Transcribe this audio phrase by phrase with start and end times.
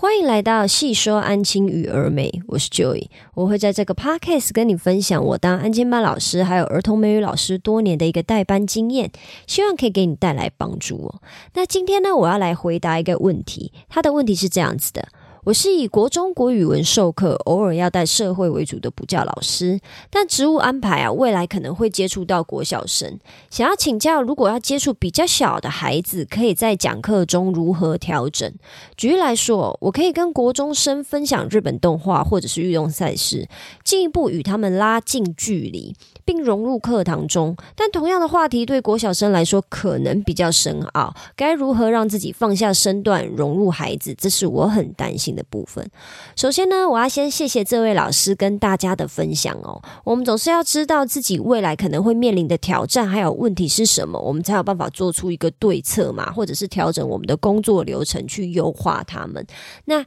[0.00, 9.10] 欢迎来到细说安亲与儿美，我是 Joy，我会在这个 podcast 跟你分享我当安亲班老师还有儿童美语老师多年的一个代班经验，
[9.48, 11.20] 希望可以给你带来帮助哦。
[11.54, 15.08] 那今天呢，我要来回答一个问题，他的问题是这样子的。
[15.48, 19.80] 我是以国中国语文授课，偶尔要带社会为主的补教老师，
[20.10, 23.18] 但职务安排啊，未来可能会接触到国小生。
[23.48, 28.52] 想要请教，如果要接触比较小的孩子，可以在讲课中如何调整？
[28.94, 33.48] 举例来说，我可以跟国中生分享日本动画或者是运动赛事，
[33.82, 37.56] 进一步与他们拉近距离，并融入课堂中。
[37.74, 44.14] 但同样的话题对国小生来说可能比较深奥，该如何让自己放下身段融入孩子？
[44.14, 45.37] 这是我很担心。
[45.38, 45.88] 的部分，
[46.34, 49.80] 首先呢，我要先谢谢这位老师跟大家的分享哦。
[50.02, 59.46] 我们总是要知道自己未来可能会面临的挑战还有问题是什么，我们才有办法做出一个对策嘛，或者是调整我们的工作流程去优化他们。
[59.84, 60.04] 那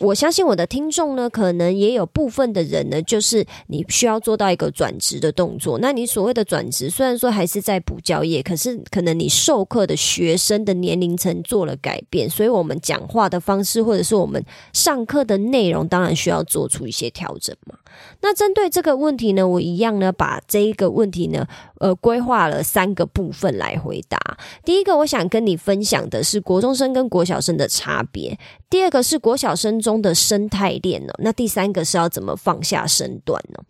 [0.00, 5.78] 我相信我的听众呢，可能也有部分的人呢，就是你需要做到一个转职的动作。
[5.78, 14.44] 那你所谓的转职，虽然说还是在补教业，可是可能你授课的学生的年龄层做了改变，所以我们讲话的方式或者是我们。
[14.72, 17.76] 上课的内容当然需要做出一些调整嘛。
[18.22, 21.46] 那针对这个问题呢，我一样呢把这一个问题呢，
[21.78, 24.18] 呃，规划了三个部分来回答。
[24.64, 28.36] 第一个，我想跟你分享的是国中生跟国小生的差别；
[28.68, 33.60] 第二个是国小生中的生态链呢；那第三个是要怎么放下身段呢？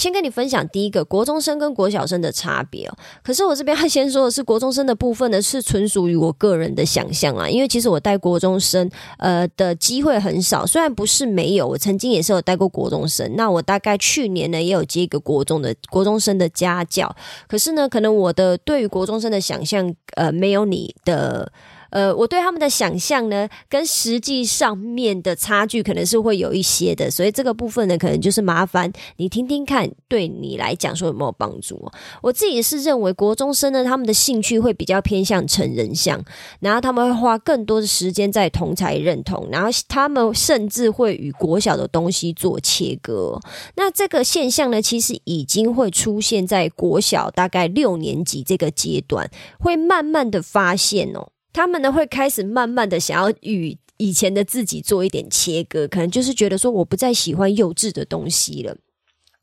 [0.00, 2.96] 先跟你分享第一个国中生跟国小生的差别哦。
[3.22, 13.30] 可是我这边要先说的是，国中生的部分呢是纯属于我个人的想象啊，因为其实我带国中生呃的机会很少，虽然不是没有，我曾经也是有带过国中生。
[13.36, 17.14] 那我大概去年呢也有接一个国中的国中生的家教，
[17.46, 21.52] 可是呢，可能我的对于国中生的想象呃没有你的。
[21.90, 31.90] 呃，我对他们的想象呢，跟实际上面的差距可能是会有一些的，所以这个部分呢，可能就是麻烦你听听看，对你来讲说有没有帮助。
[32.22, 36.22] 我自己是认为国中生呢，他们的兴趣会比较偏向成人向，
[36.60, 43.38] 然后他们会花更多的时间在同才认同，然后他们甚至会与国小的东西做切割。
[43.76, 51.32] 那这个现象呢，其实已经会出现在国小大概六年级这个阶段，会慢慢的发现哦。
[51.52, 58.76] 他们呢会开始慢慢的想要与以前的自己做一点切割，可能就是觉得说我不再喜欢幼稚的东西了。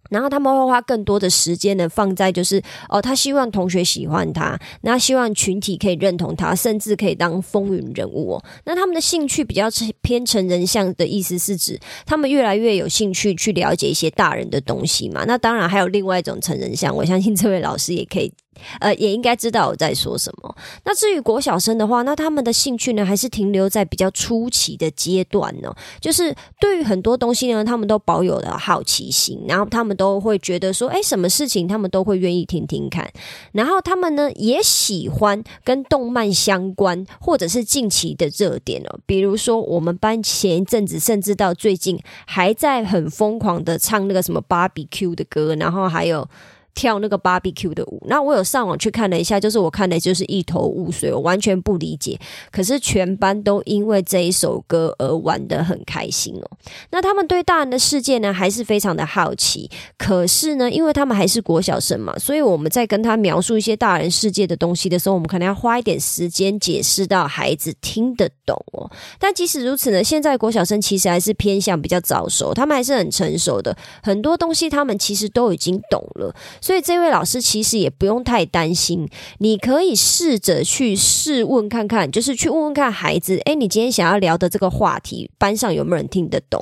[0.09, 8.45] 然后他们会花更多的时间呢，放在就是哦，他希望同学喜欢他，那希望群体可以认同他，甚至可以当风云人物哦。
[8.63, 9.67] 那他们的兴趣比较
[10.01, 15.25] 偏成人向的意思是指，他们越来越有兴趣去了解一些大人的东西嘛。
[15.25, 18.31] 那当然还有另外一种成人向，我相信这位老师也可以。
[18.79, 20.55] 呃，也应该知道我在说什么。
[20.85, 25.73] 那至于国小生的话，那他们的兴趣呢，还是停留在比较初期的阶段呢？
[25.99, 33.09] 就是对于很多东西呢，他们都保有了好奇心，然后他们都会觉得说，哎，什么事情他们都会愿意听听看。
[33.51, 38.99] 然后他们呢，也喜欢跟动漫相关，或者是近期的热点哦。
[39.05, 46.27] 比如说，我们班前一阵子，甚至到最近，还在很疯狂的唱那个什么芭比 Q 的歌，然后还有。
[46.77, 52.19] 跳那个 barbecue 的舞，那我有上网去看了一下，就是我看的就是一头雾水，我完全不理解。
[52.51, 56.51] 可是全班都因为这一首歌而玩得很开心哦。
[56.91, 59.67] 那他们对大人的世界呢，还是非常的好奇。
[59.97, 68.87] 可是呢，因为他们还是国小生嘛，所以我们在跟他描述一些大人世界的东西的时候，我们可能要花一点时间解释到孩子听得懂哦。
[69.17, 76.35] 但即使如此呢，现在国小生其实还是偏向比较早熟，他们还是很成熟的，很多东西他们其实都已经懂了。
[76.67, 79.07] 所以这位老师其实也不用太担心，
[79.37, 86.61] 你可以试着去试问看看，就是去问问看孩子，诶，你今天想要聊的这个话题，班上有没有人听得懂？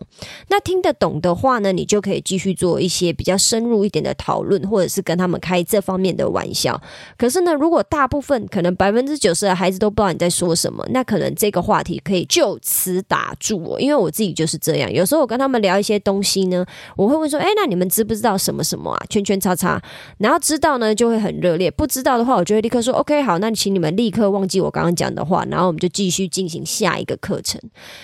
[0.49, 6.79] 那听得懂的话呢，你就可以继续做一些比较深入一点的讨论，或者是跟他们开这方面的玩笑。
[7.17, 13.79] 可是呢，如果大部分可能百分之九十的孩子都不知道你在说什么，那可能这个话题可以就此打住哦。
[13.79, 16.63] 因为我自己就是这样，有时候我跟他们聊一些东西呢，
[16.95, 19.03] 我会问说，诶，那你们知不知道什么什么啊？
[19.09, 19.81] 圈圈叉叉。
[20.17, 27.61] 然后知道呢，就会很热烈；不知道的话，我就会立刻说 “OK，好，那请你们立刻忘记我刚刚讲的话，然后我们就继续进行下一个课程。”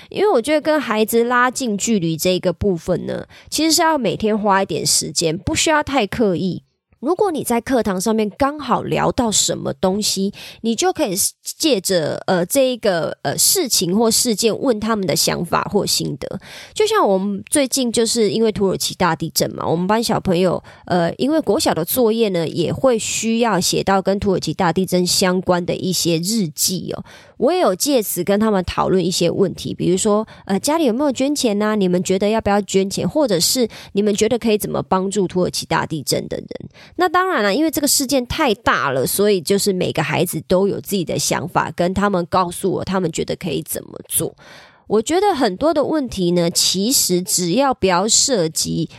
[0.10, 6.64] 因为我觉得跟孩子拉近距离这个部分呢，其实是要每天花一点时间，不需要太刻意。
[7.02, 10.32] 如果你在课堂上面刚好聊到什么东西，
[10.62, 11.16] 你就可以
[11.58, 16.40] 借着呃这一个呃事情或事件问他们的想法或心得。
[16.76, 27.04] 就像我们最近就是因为土耳其大地震嘛，我们班小朋友呃因为国小的作业呢也会需要写到跟土耳其大地震相关的一些日记哦。
[27.38, 31.76] 我也有借此跟他们讨论一些问题，比如说呃家里有没有捐钱呢？
[31.76, 36.48] 你们觉得要不要捐钱，或者是你们觉得可以怎么帮助土耳其大地震的人？
[36.96, 44.36] 那当然了，因为这个事件太大了，所以就是每个孩子都有自己的想法，跟他们告诉我他们觉得可以怎么做。
[44.88, 48.90] 我觉得很多的问题呢，其实只要不要涉及。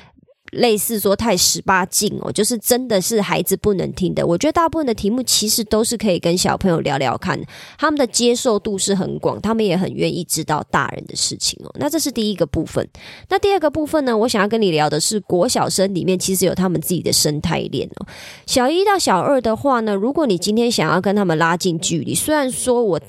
[0.52, 4.26] 类似说太十八禁哦，就是真的是孩子不能听的。
[4.26, 7.40] 我觉得大部分的题目其实都是可以跟小朋友聊聊看，
[7.78, 11.70] 他们的接受度是很广，他们也很愿意知道大人的事情哦。
[11.78, 12.86] 那这是第一个部分。
[13.28, 18.06] 那第二个部分呢，我想要跟你聊的是国小生里面其实有他们自己的生态链哦。
[18.46, 23.00] 小一到小二的话呢，如果你今天想要跟他们拉近距离，虽然说我。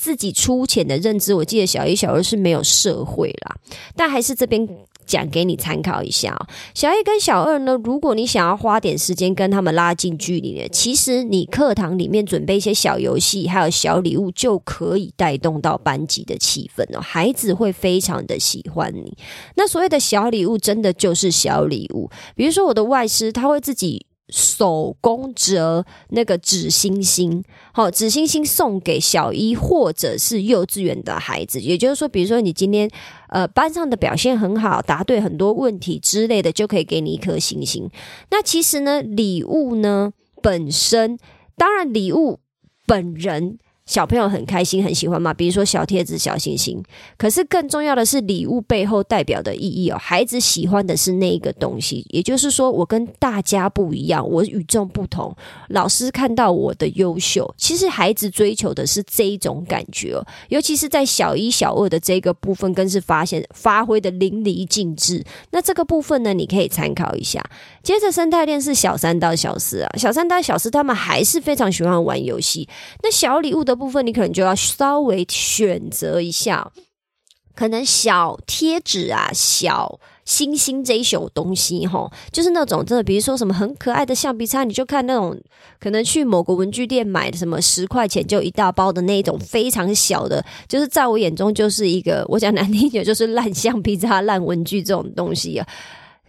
[0.00, 3.56] 自己粗浅的认知，我记得小一、小二是没有社会啦，
[3.96, 4.64] 但还是这边
[5.08, 6.38] 讲给你参考一下。
[6.74, 17.00] 小一跟小二呢，如果你想要花点时间跟他们拉近距离呢，其实你课堂里面准备一些小游戏，还有小礼物，就可以带动到班级的气氛哦。
[17.00, 19.16] 孩子会非常的喜欢你。
[19.56, 24.06] 那所谓的小礼物，真的就是小礼物，比如说我的外师，他会自己。
[24.30, 32.90] 手工折那个纸星星，好纸星星送给小一或者是幼稚园的孩子，也就是说，比如说你今天
[33.28, 37.90] 呃班上的表现很好，答对很多问题之类的，就可以给你一颗星星。
[38.30, 41.18] 那其实呢，礼物呢本身，
[41.56, 42.40] 当然礼物
[42.86, 43.58] 本人。
[43.88, 45.32] 小朋友很开心，很喜欢嘛。
[45.32, 46.84] 比如说小贴纸、小星星。
[47.16, 49.96] 可是更重要的是礼物背后代表的意义哦。
[49.98, 55.34] 孩子喜欢的是那一个东西，也就是说，我跟大家不一样，我与众不同。
[55.70, 60.26] 老师看到我的优秀，其实孩子追求的是这一种感觉哦。
[60.50, 65.24] 尤其是在小一、小二的这个部分，更是发现发挥的淋漓尽致。
[65.52, 67.42] 那这个部分呢，你可以参考一下。
[67.82, 72.68] 接着生态链是小三到小四啊，小三到小四他们还是非常喜欢玩游戏。
[73.02, 73.77] 那小礼物的。
[73.78, 76.72] 部分你可能就要稍微选择一下，
[77.54, 85.34] 可能小贴纸啊、小星星这一种东西哈，就是那种真的，比如说什么很可爱的橡皮擦，你就看那种
[85.80, 95.66] 可能去某个文具店买的什么十块钱就一大包的那种非常小的，就是在我眼中就是一个我讲难听点就是烂橡皮擦、烂文具这种东西啊。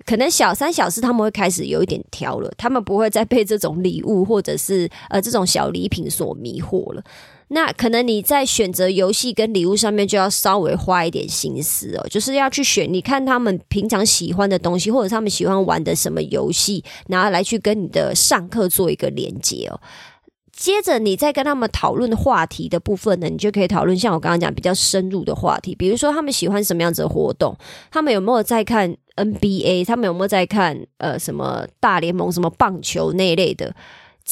[0.05, 7.03] 可能小三、小四他们会开始有一点挑了，他们不会再被这种礼物或者是呃这种小礼品所迷惑了。
[7.51, 19.79] 那可能你在选择游戏跟礼物上面就要稍微花一点心思哦，就是要去选，你看他们平常喜欢的东西，或者他们喜欢玩的什么游戏，然后来去跟你的上课做一个连接哦。
[20.51, 27.57] 接着你再跟他们讨论话题的部分呢，你就可以讨论像我刚刚讲比较深入的话题，比如说他们喜欢什么样子的活动，
[27.89, 33.73] 他们有没有在看 NBA，他们有没有在看呃什么大联盟、什么棒球那一类的。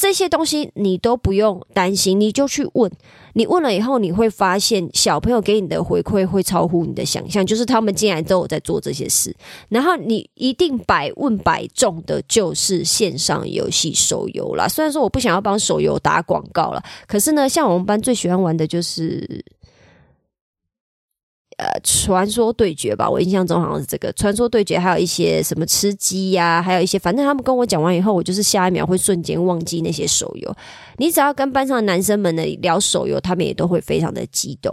[0.00, 2.88] 这些东西你都不用担心，你就去问。
[3.32, 9.34] 你问了以后，你会发现小朋友给你的回馈会超乎你的想象，就是他们竟然都有在做这些事。
[9.68, 14.68] 然后你一定百问百中的就是线上游戏手游啦。
[14.68, 19.44] 虽然说我不想要帮手游打广告了，可是呢，像我们班最喜欢玩的就是。
[21.58, 30.56] 呃，传说对决吧，我印象中好像是这个传说对决，还有一些什么吃鸡呀，还有一些，反正他们跟我讲完以后，我就是下一秒会瞬间忘记那些手游。
[30.98, 34.72] 你只要跟班上的男生们呢聊手游，他们也都会非常的激动。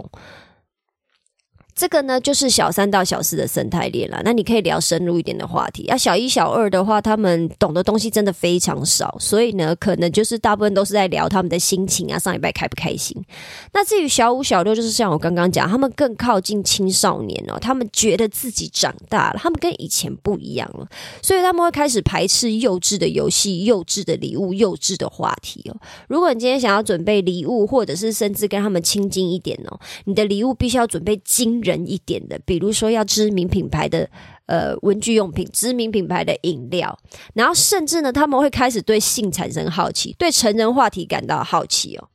[1.76, 4.22] 这个呢，就是小三到小四的生态链了。
[4.24, 5.86] 那你可以聊深入一点的话题。
[5.88, 13.14] 啊，小一、小二的话，他们懂的东西真的非常少，所以呢，可能就是大部分都是在聊他们的心情啊，上礼拜开不开心。
[13.74, 20.88] 那至于小五、小六，就是像我刚刚讲，他们更靠近青少年哦，他们觉得自己长大了，他们跟以前不一样了，
[21.20, 25.76] 所以他们会开始排斥幼稚的游戏、幼稚的礼物、幼稚的话题哦。
[26.08, 31.60] 如果你今天想要准备礼物，或者是甚至跟他们亲近一点哦，你的礼物必须要准备精。
[31.66, 34.08] 人一点的，比如说要知名品牌的
[34.46, 36.96] 呃文具用品，知名品牌的饮料，
[37.34, 42.08] 然后甚至呢，他们会开始对性产生好奇，对成人话题感到好奇哦。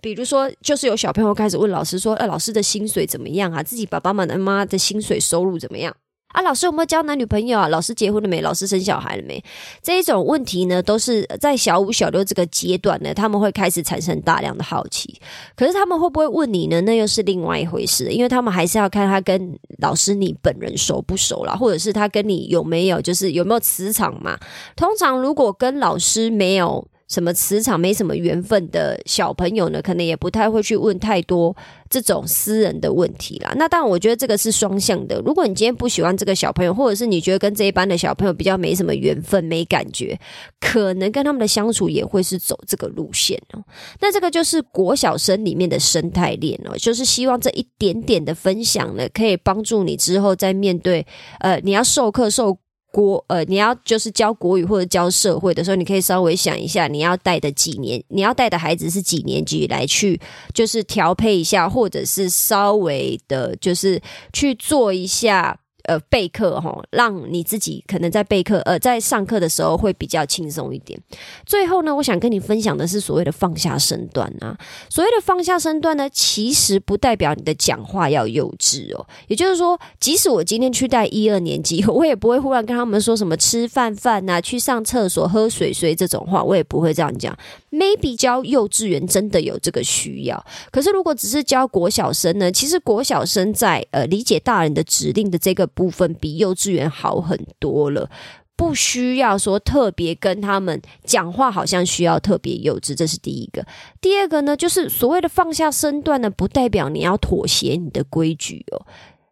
[0.00, 3.62] 比如说，就是有小朋友开始问老师说：“呃，老师的薪水怎么样啊？
[3.62, 5.96] 自己爸爸妈妈的薪水收入怎么样？”
[6.34, 7.68] 啊，老师有没有交男女朋友啊？
[7.68, 8.40] 老师结婚了没？
[8.40, 9.42] 老师生小孩了没？
[9.80, 15.20] 这一种问题呢，都是在小五、小六这个阶段呢，他们会开始产生大量的好奇。
[15.54, 16.80] 可是他们会不会问你呢？
[16.80, 24.36] 那又是另外一回事，因为他们还是要看他跟老师你本人熟不熟啦，或者是他跟你有没有就是有没有磁场嘛。
[24.74, 26.84] 通常如果跟老师没有。
[27.14, 29.80] 什么磁场没什么缘分的小朋友呢？
[29.80, 31.56] 可能也不太会去问太多
[31.88, 33.52] 这种私人的问题啦。
[33.56, 35.22] 那当然，我觉得这个是双向的。
[35.24, 40.18] 如果你今天不喜欢这个小朋友，或者是你觉得跟这一班的小朋友比较没什么缘分、没感觉，
[40.58, 43.62] 可能跟他们的相处也会是走这个路线哦。
[44.00, 51.06] 那这个就是国小生里面的生态链哦，就是希望这一点点的分享呢，可以帮助你之后在面对
[51.38, 52.58] 呃你要授课授。
[52.94, 60.20] 国呃，你要就是教国语或者教社会的时候，你可以稍微想一下，你要带的几年，你要带的孩子是几年级来去，
[60.52, 64.00] 就是调配一下，或者是稍微的，就是
[64.32, 65.58] 去做一下。
[65.84, 70.98] 呃，备课哈，让你自己可能在备课呃，在上课的时候会比较轻松一点。
[71.44, 74.56] 最后呢，我想跟你分享的是所谓的放下身段啊。
[74.88, 79.06] 所谓的放下身段呢，其实不代表你的讲话要幼稚哦。
[79.28, 87.36] 也就是说，即使我今天去带一二年级， 我也不会忽然跟他们说什么吃饭饭啊，去上厕所喝水水这种话，我也不会这样讲。
[87.70, 92.50] maybe 教幼稚园真的有这个需要，可是如果只是教国小生呢？
[92.50, 95.68] 其实国小生在呃理解大人的指令的这个。
[95.74, 98.08] 部分比幼稚园好很多了，
[98.56, 103.66] 不需要说特别跟他们讲话，好像需要特别幼稚，这是第一个。
[104.00, 108.86] 第二个呢，就是所谓的放下身段呢，不代表你要妥协你的规矩哦。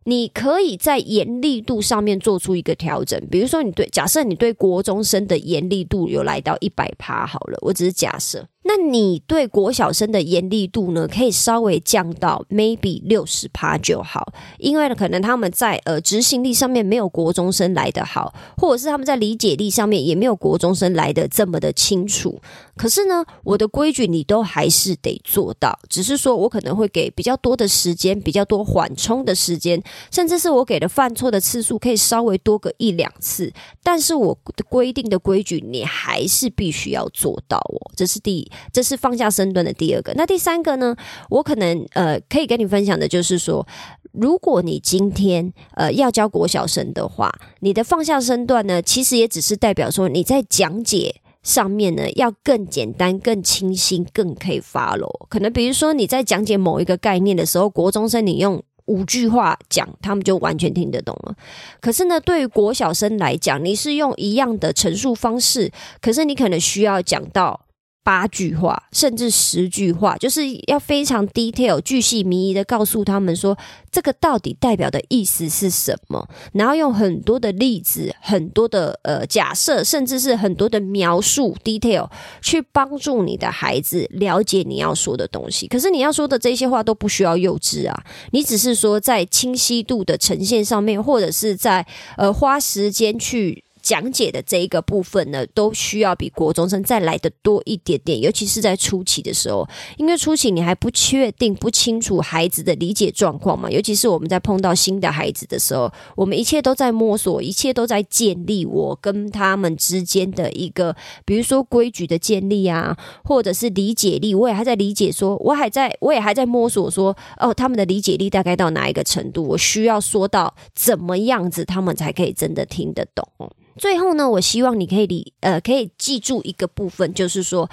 [0.04, 8.44] 你可以在严厉度上面做出一个调整，比如说你对假设你对国中生的严厉度有来到一百趴好了，我只是假设。
[8.64, 22.40] 那你对国小生的严厉度呢，可以稍微降到 maybe 六十趴就好，因为呢，可能他们在呃执行力上面没有国中生来的好，或者是他们在理解力上面也没有国中生来的这么的清楚。
[22.76, 33.52] 可是呢，我的规矩你都还是得做到，只是说我可能会给比较多的时间，比较多缓冲的时间，甚至是我给的犯错的次数可以稍微多个一两次，
[33.82, 38.51] 但是我的规定的规矩你还是必须要做到哦，这是第一。
[38.72, 40.12] 这是放下身段的第二个。
[40.14, 40.94] 那第三个呢？
[41.30, 43.66] 我可能呃可以跟你分享的就是说，
[44.12, 55.08] 如果你今天呃要教国小生的话，你的放下身段呢，其实也只是代表说你在讲解上面呢要更简单、更清晰、更可以发喽。
[55.28, 61.34] 可能比如说你在讲解某一个概念的时候，国中生你用五句话讲，他们就完全听得懂了。
[61.80, 67.66] 可是呢，对于国小生来讲，你是用一样的陈述方式，可是你可能需要讲到。
[68.04, 73.56] 八句话，甚至十句话，就是要非常 detail、巨细靡遗的告诉他们说，
[73.90, 85.68] 这个到底代表的意思是什么，然后用很多的例子、很多的呃假设，甚至是很多的描述 detail，去帮助你的孩子了解你要说的东西。
[85.68, 93.64] 可是你要说的这些话都不需要幼稚啊，你只是说在清晰度的呈现上面，或者是在呃花时间去。
[93.82, 103.70] 讲解的这一个部分呢，都需要比国中生再来的多一点点，尤其是在初期的时候，因为初期你还不确定、不清楚孩子的理解状况嘛。
[103.70, 123.26] 尤其是我们在碰到新的孩子的时候，我们一切都在摸索，一切都在建立我跟他们之间的一个，比如说规矩的建立啊，或者是理解力，我也还在理解，说我还在，我也还在摸索，说哦，他们的理解力大概到哪一个程度，我需要说到怎么样子，他们才可以真的听得懂。
[123.76, 127.68] 最后呢，我希望你可以理呃，可以记住一个部分，就是说。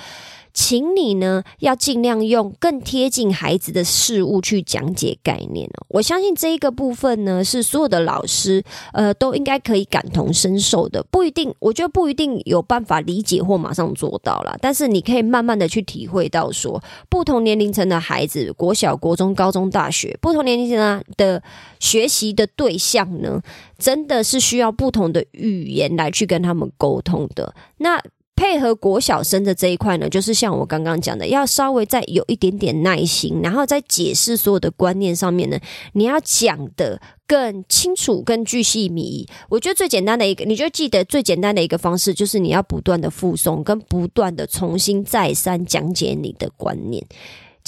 [0.53, 5.85] 请你呢，要尽量用更贴近孩子的事物去讲解概念哦。
[5.89, 8.63] 我相信这一个部分呢，是所有的老师
[8.93, 11.03] 呃都应该可以感同身受的。
[11.11, 21.41] 不一定，我觉得不一定有办法理解或马上做到了，但是你可以慢慢的去体会到，说不同年龄层的孩子，国小、国中、高中、大学，不同年龄层的
[21.79, 23.41] 学习的对象呢，
[23.77, 27.53] 真的是需要不同的语言来去跟他们沟通的。
[27.77, 28.01] 那。
[28.39, 35.59] 配合国小生的这一块呢，就是像我刚刚讲的，要稍微再有一点点耐心，然后在解释所有的观念上面呢，
[35.91, 39.27] 你要讲的更清楚、更具细密。
[39.49, 47.05] 我觉得最简单的一个，你就记得最简单的一个方式，就是你要不断的附送，跟不断的重新再三讲解你的观念。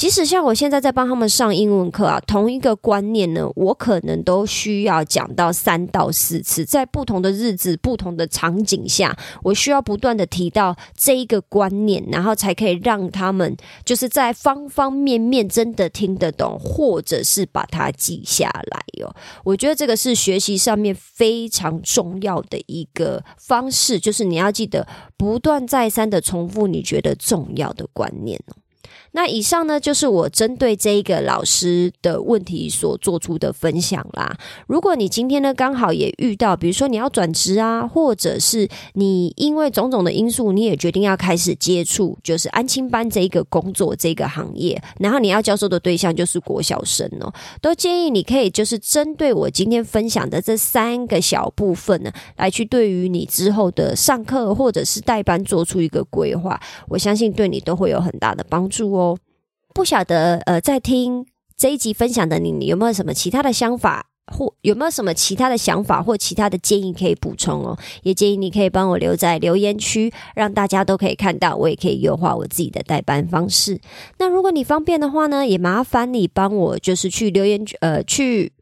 [0.01, 13.55] 即使像我现在在帮他们上英文课啊，同一个观念呢，我可能都需要讲到三到四次，在不同的日子、不同的场景下，我需要不断的提到这一个观念，然后才可以让他们
[13.85, 19.15] 就是在方方面面真的听得懂，或者是把它记下来哟。
[19.43, 28.55] 我觉得这个是学习上面非常重要的一个方式，就是你要记得不断再三的重复你觉得重要的观念哦。
[29.13, 34.37] 那以上呢，就是我针对这一个老师的问题所做出的分享啦。
[34.67, 59.17] 如果你今天呢刚好也遇到，比如说你要转职啊，或者是你因为种种的因素，你也决定要开始接触就是安亲班这一个工作这个行业，然后你要教授的对象就是国小生哦，都建议你可以就是针对我今天分享的这三个小部分呢，来去对于你之后的上课或者是代班做出一个规划，我相信对你都会有很大的帮助哦。
[59.73, 61.25] 不晓得呃，在听
[61.55, 67.77] 这一集分享的你，你有没有什么其他的想法，或有没有什么其他的想法或其他的建议可以补充哦？
[68.03, 73.79] 也建议你可以帮我留在留言区，让大家都可以看到，我也可以优化我自己的代班方式。
[74.17, 78.53] 那如果你方便的话呢，也麻烦你帮我就是去留言呃去。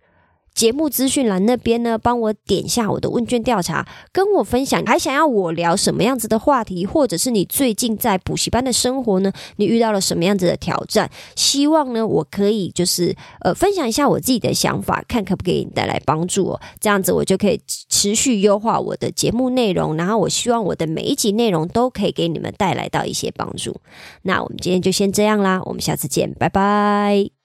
[0.60, 9.32] 节目资讯栏那边呢，帮我点一下我的问卷调查，跟我分享还想要我聊什么样子的话题，或者是你最近在补习班的生活呢？
[9.56, 11.10] 你遇到了什么样子的挑战？
[11.38, 16.60] 希望呢，我可以就是呃分享一下我自己的想法，看可不可以给你带来帮助哦。
[16.82, 23.80] 这样子我就可以持续优化我的节目内容，然后我希望我的每一集内容都可以给你们带来到一些帮助。
[24.24, 27.39] 那我们今天就先这样啦，我们下次见，拜拜。